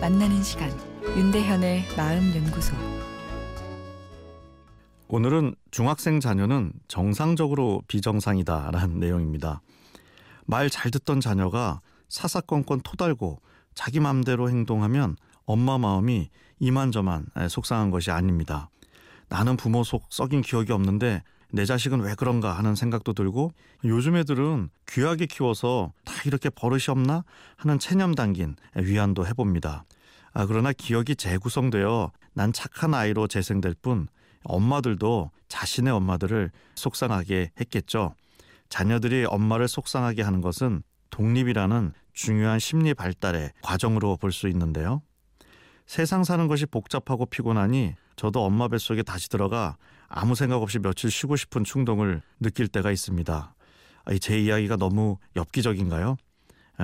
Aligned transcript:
만나는 0.00 0.42
시간 0.42 0.68
윤대현의 1.16 1.84
마음 1.96 2.34
연구소 2.34 2.74
오늘은 5.06 5.54
중학생 5.70 6.18
자녀는 6.18 6.72
정상적으로 6.88 7.82
비정상이다라는 7.86 8.98
내용입니다. 8.98 9.62
말 10.44 10.68
잘 10.70 10.90
듣던 10.90 11.20
자녀가 11.20 11.80
사사건건 12.08 12.80
토달고 12.80 13.40
자기 13.74 14.00
맘대로 14.00 14.50
행동하면 14.50 15.16
엄마 15.44 15.78
마음이 15.78 16.28
이만저만 16.58 17.26
속상한 17.48 17.92
것이 17.92 18.10
아닙니다. 18.10 18.70
나는 19.28 19.56
부모 19.56 19.84
속 19.84 20.06
썩인 20.10 20.42
기억이 20.42 20.72
없는데 20.72 21.22
내 21.52 21.64
자식은 21.64 22.00
왜 22.00 22.14
그런가 22.14 22.52
하는 22.52 22.74
생각도 22.74 23.12
들고 23.12 23.52
요즘 23.84 24.16
애들은 24.16 24.70
귀하게 24.88 25.26
키워서 25.26 25.92
다 26.04 26.12
이렇게 26.24 26.50
버릇이 26.50 26.84
없나 26.88 27.24
하는 27.56 27.78
체념 27.78 28.14
담긴 28.14 28.56
위안도 28.74 29.26
해봅니다. 29.26 29.84
아, 30.32 30.46
그러나 30.46 30.72
기억이 30.72 31.16
재구성되어 31.16 32.10
난 32.34 32.52
착한 32.52 32.92
아이로 32.94 33.26
재생될 33.26 33.74
뿐 33.80 34.08
엄마들도 34.44 35.30
자신의 35.48 35.92
엄마들을 35.92 36.50
속상하게 36.74 37.52
했겠죠. 37.60 38.14
자녀들이 38.68 39.24
엄마를 39.24 39.68
속상하게 39.68 40.22
하는 40.22 40.40
것은 40.40 40.82
독립이라는 41.10 41.92
중요한 42.12 42.58
심리 42.58 42.92
발달의 42.94 43.52
과정으로 43.62 44.16
볼 44.16 44.32
수 44.32 44.48
있는데요. 44.48 45.02
세상 45.86 46.24
사는 46.24 46.48
것이 46.48 46.66
복잡하고 46.66 47.26
피곤하니 47.26 47.94
저도 48.16 48.44
엄마 48.44 48.68
뱃속에 48.68 49.02
다시 49.02 49.28
들어가 49.28 49.76
아무 50.08 50.34
생각 50.34 50.62
없이 50.62 50.78
며칠 50.78 51.10
쉬고 51.10 51.36
싶은 51.36 51.64
충동을 51.64 52.22
느낄 52.40 52.68
때가 52.68 52.90
있습니다. 52.90 53.54
제 54.20 54.40
이야기가 54.40 54.76
너무 54.76 55.18
엽기적인가요? 55.36 56.16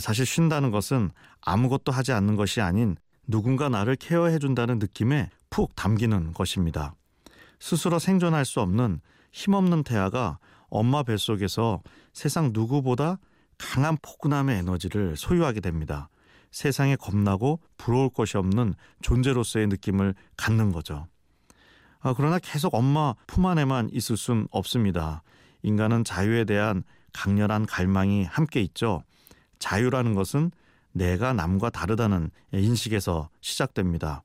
사실 0.00 0.26
쉰다는 0.26 0.70
것은 0.70 1.10
아무것도 1.40 1.92
하지 1.92 2.12
않는 2.12 2.36
것이 2.36 2.60
아닌 2.60 2.96
누군가 3.26 3.68
나를 3.68 3.96
케어해 3.96 4.38
준다는 4.38 4.78
느낌에 4.78 5.30
푹 5.50 5.74
담기는 5.76 6.32
것입니다. 6.34 6.94
스스로 7.60 7.98
생존할 7.98 8.44
수 8.44 8.60
없는 8.60 9.00
힘없는 9.32 9.84
태아가 9.84 10.38
엄마 10.68 11.02
뱃속에서 11.02 11.82
세상 12.12 12.50
누구보다 12.52 13.18
강한 13.56 13.96
포근함의 14.02 14.58
에너지를 14.58 15.16
소유하게 15.16 15.60
됩니다. 15.60 16.08
세상에 16.50 16.96
겁나고 16.96 17.60
부러울 17.76 18.10
것이 18.10 18.36
없는 18.36 18.74
존재로서의 19.02 19.68
느낌을 19.68 20.14
갖는 20.36 20.72
거죠. 20.72 21.06
아, 22.04 22.12
그러나 22.14 22.38
계속 22.38 22.74
엄마 22.74 23.14
품 23.26 23.46
안에만 23.46 23.88
있을 23.90 24.18
순 24.18 24.46
없습니다. 24.50 25.22
인간은 25.62 26.04
자유에 26.04 26.44
대한 26.44 26.84
강렬한 27.14 27.64
갈망이 27.64 28.24
함께 28.24 28.60
있죠. 28.60 29.02
자유라는 29.58 30.14
것은 30.14 30.50
내가 30.92 31.32
남과 31.32 31.70
다르다는 31.70 32.30
인식에서 32.52 33.30
시작됩니다. 33.40 34.22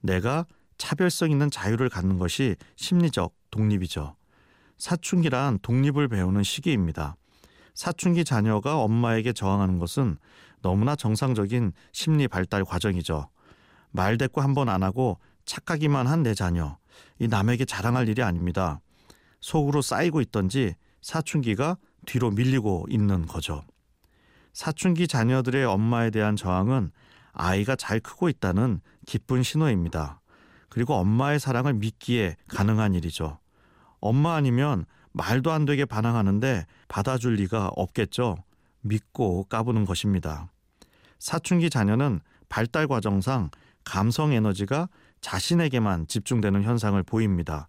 내가 0.00 0.46
차별성 0.78 1.32
있는 1.32 1.50
자유를 1.50 1.88
갖는 1.88 2.18
것이 2.18 2.54
심리적 2.76 3.34
독립이죠. 3.50 4.14
사춘기란 4.76 5.58
독립을 5.60 6.06
배우는 6.06 6.44
시기입니다. 6.44 7.16
사춘기 7.74 8.24
자녀가 8.24 8.78
엄마에게 8.78 9.32
저항하는 9.32 9.80
것은 9.80 10.18
너무나 10.62 10.94
정상적인 10.94 11.72
심리 11.92 12.28
발달 12.28 12.64
과정이죠. 12.64 13.28
말대꾸 13.90 14.40
한 14.40 14.54
번 14.54 14.68
안 14.68 14.84
하고 14.84 15.18
착하기만 15.48 16.06
한 16.06 16.22
내 16.22 16.34
자녀. 16.34 16.76
이 17.18 17.26
남에게 17.26 17.64
자랑할 17.64 18.08
일이 18.08 18.22
아닙니다. 18.22 18.80
속으로 19.40 19.82
쌓이고 19.82 20.20
있던지 20.20 20.74
사춘기가 21.00 21.78
뒤로 22.06 22.30
밀리고 22.30 22.86
있는 22.90 23.26
거죠. 23.26 23.64
사춘기 24.52 25.08
자녀들의 25.08 25.64
엄마에 25.64 26.10
대한 26.10 26.36
저항은 26.36 26.90
아이가 27.32 27.76
잘 27.76 28.00
크고 28.00 28.28
있다는 28.28 28.80
기쁜 29.06 29.42
신호입니다. 29.42 30.20
그리고 30.68 30.94
엄마의 30.94 31.40
사랑을 31.40 31.72
믿기에 31.74 32.36
가능한 32.48 32.94
일이죠. 32.94 33.38
엄마 34.00 34.34
아니면 34.34 34.84
말도 35.12 35.50
안 35.50 35.64
되게 35.64 35.84
반항하는데 35.84 36.66
받아줄 36.88 37.34
리가 37.34 37.70
없겠죠. 37.74 38.36
믿고 38.82 39.44
까부는 39.44 39.86
것입니다. 39.86 40.50
사춘기 41.18 41.70
자녀는 41.70 42.20
발달 42.48 42.86
과정상 42.86 43.50
감성 43.84 44.32
에너지가 44.32 44.88
자신에게만 45.20 46.06
집중되는 46.06 46.62
현상을 46.62 47.00
보입니다. 47.02 47.68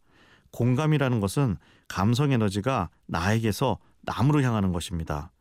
공감이라는 0.51 1.19
것은 1.19 1.57
감성 1.87 2.31
에너지가 2.31 2.89
나에게서 3.07 3.77
남으로 4.01 4.41
향하는 4.41 4.71
것입니다. 4.71 5.31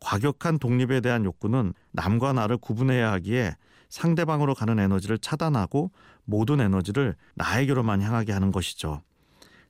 과격한 0.00 0.58
독립에 0.58 1.00
대한 1.00 1.24
욕구는 1.24 1.72
남과 1.92 2.34
나를 2.34 2.58
구분해야 2.58 3.12
하기에 3.12 3.56
상대방으로 3.88 4.54
가는 4.54 4.78
에너지를 4.78 5.18
차단하고 5.18 5.92
모든 6.24 6.60
에너지를 6.60 7.14
나에게로만 7.36 8.02
향하게 8.02 8.32
하는 8.32 8.52
것이죠. 8.52 9.02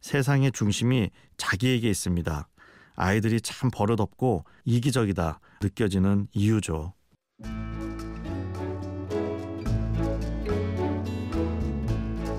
세상의 0.00 0.52
중심이 0.52 1.10
자기에게 1.36 1.88
있습니다. 1.88 2.48
아이들이 2.96 3.40
참 3.40 3.70
버릇없고 3.72 4.44
이기적이다 4.64 5.40
느껴지는 5.62 6.28
이유죠. 6.32 6.94